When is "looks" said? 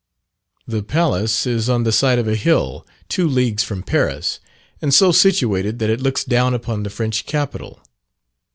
6.01-6.23